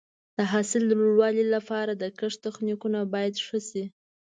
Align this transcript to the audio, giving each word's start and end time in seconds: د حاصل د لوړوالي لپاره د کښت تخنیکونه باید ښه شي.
د 0.37 0.39
حاصل 0.51 0.81
د 0.87 0.91
لوړوالي 0.99 1.43
لپاره 1.55 1.91
د 1.95 2.03
کښت 2.19 2.39
تخنیکونه 2.47 2.99
باید 3.13 3.35
ښه 3.45 3.59
شي. 3.69 3.83